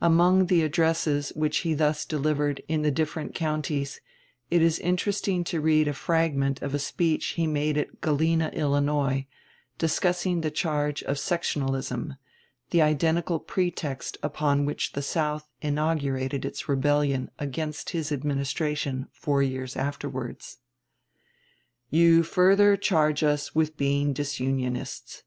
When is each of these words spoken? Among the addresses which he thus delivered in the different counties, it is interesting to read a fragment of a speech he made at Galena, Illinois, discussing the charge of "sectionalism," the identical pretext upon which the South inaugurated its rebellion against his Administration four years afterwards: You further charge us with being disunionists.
Among 0.00 0.46
the 0.46 0.62
addresses 0.64 1.28
which 1.36 1.58
he 1.58 1.72
thus 1.72 2.04
delivered 2.04 2.60
in 2.66 2.82
the 2.82 2.90
different 2.90 3.32
counties, 3.36 4.00
it 4.50 4.60
is 4.60 4.80
interesting 4.80 5.44
to 5.44 5.60
read 5.60 5.86
a 5.86 5.92
fragment 5.92 6.60
of 6.62 6.74
a 6.74 6.80
speech 6.80 7.24
he 7.38 7.46
made 7.46 7.78
at 7.78 8.00
Galena, 8.00 8.48
Illinois, 8.52 9.28
discussing 9.78 10.40
the 10.40 10.50
charge 10.50 11.04
of 11.04 11.16
"sectionalism," 11.16 12.16
the 12.70 12.82
identical 12.82 13.38
pretext 13.38 14.18
upon 14.20 14.64
which 14.66 14.94
the 14.94 15.00
South 15.00 15.48
inaugurated 15.62 16.44
its 16.44 16.68
rebellion 16.68 17.30
against 17.38 17.90
his 17.90 18.10
Administration 18.10 19.06
four 19.12 19.44
years 19.44 19.76
afterwards: 19.76 20.58
You 21.88 22.24
further 22.24 22.76
charge 22.76 23.22
us 23.22 23.54
with 23.54 23.76
being 23.76 24.12
disunionists. 24.12 25.22